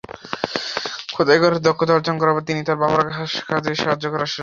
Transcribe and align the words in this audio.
খোদাই 1.13 1.39
করার 1.41 1.63
দক্ষতা 1.67 1.93
অর্জন 1.93 2.15
করার 2.19 2.35
পর 2.35 2.43
তিন 2.47 2.57
তাঁর 2.67 2.81
বাবার 2.81 3.05
কাজে 3.49 3.71
সাহায্য 3.81 4.05
করা 4.05 4.25
শুরু 4.25 4.27
করেন। 4.27 4.39